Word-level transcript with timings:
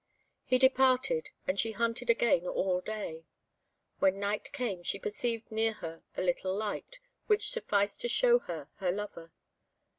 He 0.45 0.57
departed, 0.57 1.29
and 1.45 1.59
she 1.59 1.73
hunted 1.73 2.09
again 2.09 2.47
all 2.47 2.81
day. 2.81 3.27
When 3.99 4.19
night 4.19 4.51
came, 4.51 4.81
she 4.81 4.97
perceived 4.97 5.51
near 5.51 5.73
her 5.73 6.01
a 6.17 6.23
little 6.23 6.57
light, 6.57 6.99
which 7.27 7.51
sufficed 7.51 8.01
to 8.01 8.07
show 8.09 8.39
her 8.39 8.67
her 8.77 8.91
lover. 8.91 9.31